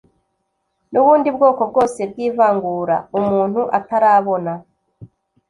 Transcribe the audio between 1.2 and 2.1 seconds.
bwoko bwose